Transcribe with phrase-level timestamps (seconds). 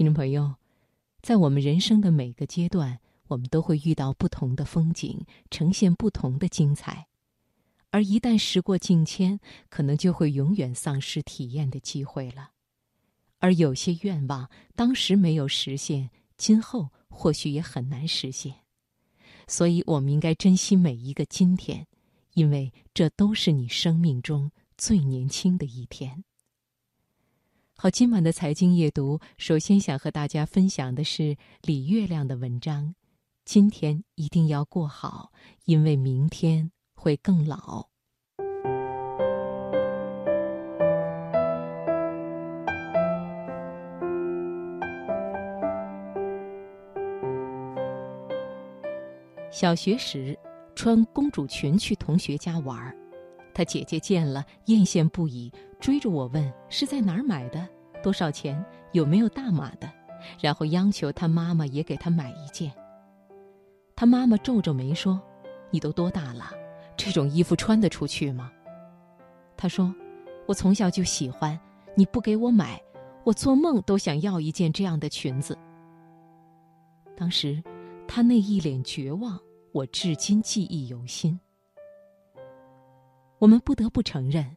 [0.00, 0.54] 听众朋友，
[1.20, 7.06] 在我们人生的每个阶段，我们都会遇到不同的风景，呈现不同的精彩。
[7.90, 9.38] 而一旦时过境迁，
[9.68, 12.52] 可能就会永远丧失体验的机会了。
[13.40, 16.08] 而有些愿望当时没有实现，
[16.38, 18.54] 今后或许也很难实现。
[19.46, 21.86] 所以，我们应该珍惜每一个今天，
[22.32, 26.24] 因为这都是你生命中最年轻的一天。
[27.82, 32.94] 好，今晚的财经夜读，首先想和大家分享的是李月亮的文章。
[33.46, 35.32] 今天一定要过好，
[35.64, 37.88] 因为明天会更老。
[49.50, 50.38] 小学时，
[50.74, 52.94] 穿公主裙去同学家玩儿。
[53.54, 57.66] 他姐姐见了，艳羡不已，追着我问：“是在哪儿买的？
[58.02, 58.64] 多少钱？
[58.92, 59.90] 有没有大码的？”
[60.40, 62.70] 然后央求他妈妈也给他买一件。
[63.96, 65.20] 他妈妈皱皱眉说
[65.70, 66.50] ：“你都多大了？
[66.96, 68.50] 这种衣服穿得出去吗？”
[69.56, 69.94] 他说
[70.46, 71.58] ：“我从小就喜欢，
[71.94, 72.80] 你不给我买，
[73.24, 75.56] 我做梦都想要一件这样的裙子。”
[77.16, 77.62] 当时，
[78.08, 79.38] 他那一脸绝望，
[79.72, 81.38] 我至今记忆犹新。
[83.40, 84.54] 我们不得不承认，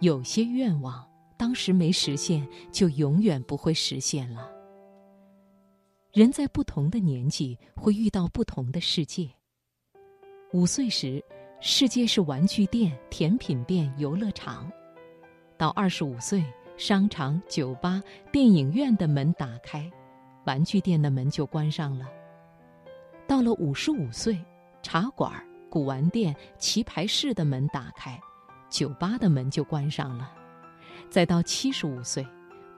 [0.00, 1.02] 有些愿望
[1.38, 4.50] 当时没实现，就永远不会实现了。
[6.12, 9.26] 人在不同的年纪会遇到不同的世界。
[10.52, 11.24] 五岁时，
[11.62, 14.70] 世界是玩具店、甜品店、游乐场；
[15.56, 16.44] 到二十五岁，
[16.76, 19.90] 商场、酒吧、电影院的门打开，
[20.44, 22.04] 玩具店的门就关上了；
[23.26, 24.38] 到了五十五岁，
[24.82, 25.32] 茶馆、
[25.70, 28.20] 古玩店、棋牌室的门打开。
[28.68, 30.32] 酒吧的门就关上了，
[31.08, 32.26] 再到七十五岁，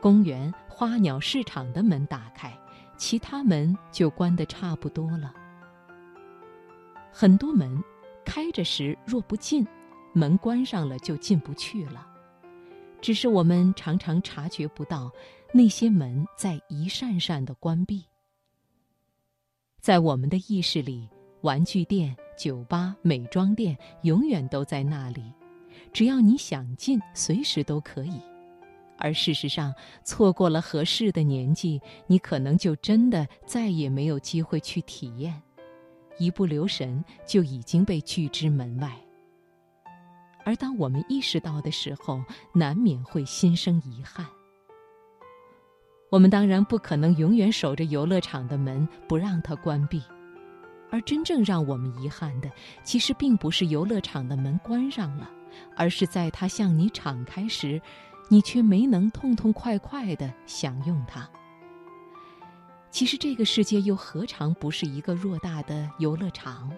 [0.00, 2.56] 公园、花鸟市场的门打开，
[2.96, 5.34] 其他门就关得差不多了。
[7.10, 7.82] 很多门
[8.24, 9.66] 开着时若不进，
[10.12, 12.06] 门关上了就进不去了。
[13.00, 15.10] 只是我们常常察觉不到，
[15.52, 18.04] 那些门在一扇扇的关闭。
[19.80, 21.08] 在我们的意识里，
[21.42, 25.22] 玩具店、酒吧、美妆店永远都在那里。
[25.92, 28.20] 只要你想进，随时都可以。
[28.96, 29.72] 而事实上，
[30.02, 35.40] 错过了合适的年纪，你可能就真的再也没有机会去体验，
[36.18, 38.92] 一不留神就已经被拒之门外。
[40.44, 42.20] 而当我们意识到的时候，
[42.52, 44.26] 难免会心生遗憾。
[46.10, 50.02] 我们当然不可能永远守着游乐场的门不让它关闭，
[50.90, 52.50] 而真正让我们遗憾的，
[52.82, 55.30] 其实并不是游乐场的门关上了。
[55.76, 57.80] 而是在它向你敞开时，
[58.28, 61.28] 你却没能痛痛快快地享用它。
[62.90, 66.70] 其实这个世界又何尝不是一个偌大的游乐场？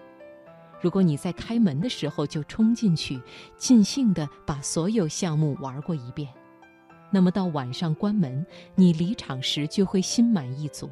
[0.81, 3.21] 如果你在开门的时候就冲进去，
[3.57, 6.27] 尽兴地把所有项目玩过一遍，
[7.11, 8.45] 那么到晚上关门，
[8.75, 10.89] 你离场时就会心满意足，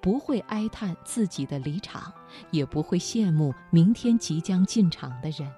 [0.00, 2.12] 不会哀叹自己的离场，
[2.50, 5.48] 也不会羡慕明天即将进场的人。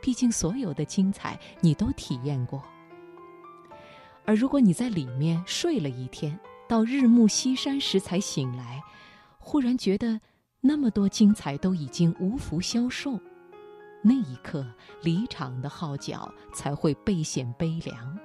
[0.00, 2.62] 毕竟，所有的精彩你都体验过。
[4.24, 8.82] 而如果你在里面睡了一天，到日暮西山时才醒来，
[9.38, 10.20] 忽然觉得
[10.60, 13.18] 那么多精彩都已经无福消受，
[14.02, 14.66] 那一刻
[15.00, 18.18] 离场的号角才会倍显悲凉。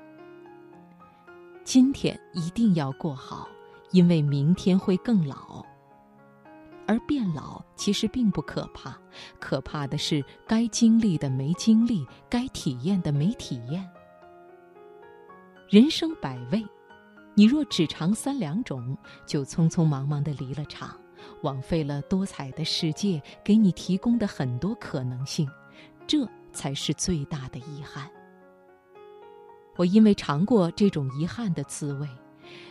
[1.63, 3.47] 今天一定要过好，
[3.91, 5.60] 因为明天会更老。
[6.91, 8.99] 而变老其实并不可怕，
[9.39, 13.89] 可怕的是该经历的没经历，该体验的没体验。
[15.69, 16.61] 人生百味，
[17.33, 20.99] 你若只尝三两种，就匆匆忙忙的离了场，
[21.43, 25.49] 枉费了多彩的世界给你提供的很多可能性，
[26.05, 28.11] 这才是最大的遗憾。
[29.77, 32.07] 我因为尝过这种遗憾的滋味。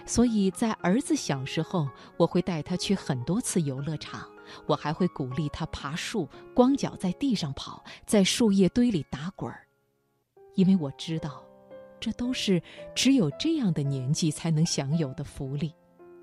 [0.07, 4.29] 所以在儿子小时候，我会带他去很多次游乐场，
[4.67, 9.67] 我还会鼓励他爬树，光脚在地上跑，在树叶堆里打滚儿，
[10.55, 11.43] 因为我知道，
[12.01, 12.63] 这都是
[12.95, 15.73] 只有这样的年纪才能享有的福利，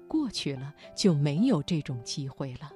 [0.07, 2.71] 过去了就没有这种机会了。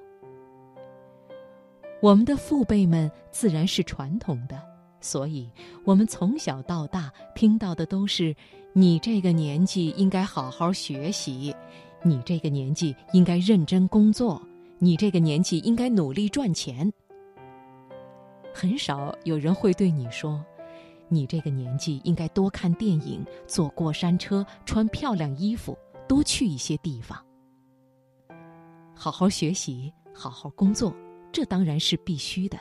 [2.00, 4.71] 我们的父辈们自然是传统的。
[5.02, 5.50] 所以，
[5.84, 8.34] 我们从小到大听到的都是：
[8.72, 11.54] 你这个年纪应该好好学习，
[12.02, 14.40] 你这个年纪应该认真工作，
[14.78, 16.90] 你这个年纪应该努力赚钱。
[18.54, 20.42] 很少有人会对你说：
[21.08, 25.76] 你这个年纪应该多看电影，坐过山车，穿漂亮衣服，
[26.08, 27.18] 多去一些地方。
[28.94, 30.94] 好好学习，好好工作，
[31.32, 32.56] 这当然是必须的。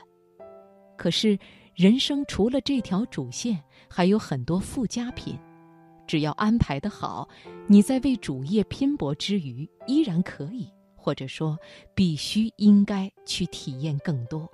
[0.97, 1.37] 可是，
[1.73, 5.37] 人生除了这条主线，还有很多附加品。
[6.05, 7.27] 只要安排的好，
[7.67, 11.57] 你在为主业拼搏之余，依然可以，或者说
[11.95, 14.49] 必须应该去体验更多。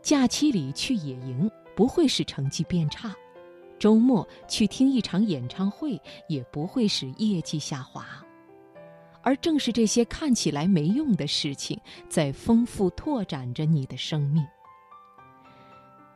[0.00, 3.12] 假期里去野营不会使成绩变差，
[3.78, 8.06] 周末去听一场演唱会也不会使业绩下滑，
[9.22, 11.78] 而正是这些看起来没用的事情，
[12.08, 14.46] 在丰富拓展着你的生命。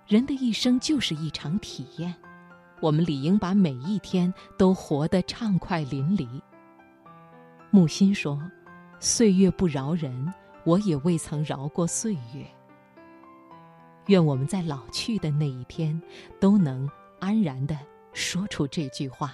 [0.07, 2.15] 人的一生就是一场体验。
[2.81, 6.41] 我们理应把每一天都活得畅快淋漓。
[7.71, 8.39] 木心说
[8.99, 10.33] ：“岁月不饶人，
[10.65, 12.45] 我也未曾饶过岁月。”
[14.07, 16.01] 愿我们在老去的那一天，
[16.41, 16.91] 都能
[17.21, 17.79] 安然地
[18.13, 19.33] 说出这句话。